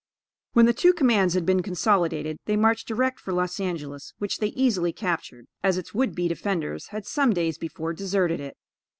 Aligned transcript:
When 0.53 0.65
the 0.65 0.73
two 0.73 0.93
commands 0.93 1.35
had 1.35 1.45
been 1.45 1.61
consolidated, 1.61 2.37
they 2.45 2.57
marched 2.57 2.87
direct 2.87 3.19
for 3.19 3.31
Los 3.33 3.59
Angelos, 3.59 4.13
which 4.17 4.39
they 4.39 4.47
easily 4.47 4.91
captured, 4.91 5.45
as 5.61 5.77
its 5.77 5.93
would 5.93 6.15
be 6.15 6.27
defenders 6.27 6.87
had 6.87 7.05
some 7.05 7.33
days 7.33 7.59
before 7.59 7.93
deserted 7.93 8.39
it. 8.39 8.57